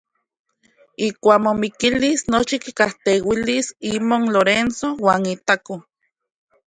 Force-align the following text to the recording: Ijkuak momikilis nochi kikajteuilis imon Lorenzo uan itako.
Ijkuak 1.07 1.39
momikilis 1.45 2.21
nochi 2.33 2.57
kikajteuilis 2.63 3.67
imon 3.93 4.23
Lorenzo 4.33 4.87
uan 5.05 5.23
itako. 5.35 5.75